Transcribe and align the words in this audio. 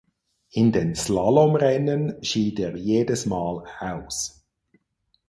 In 0.49 0.71
den 0.71 0.95
Slalomrennen 0.95 2.23
schied 2.23 2.59
er 2.59 2.75
jedes 2.75 3.27
Mal 3.27 3.63
aus. 3.79 4.43